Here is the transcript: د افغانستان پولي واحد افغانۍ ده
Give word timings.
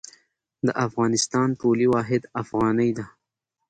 د 0.65 0.67
افغانستان 0.85 1.49
پولي 1.61 1.87
واحد 1.93 2.21
افغانۍ 2.41 2.89
ده 2.97 3.05